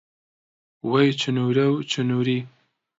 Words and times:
وەی 0.89 1.09
چنوورە 1.21 1.65
و 1.69 1.75
چنووری 1.91 2.39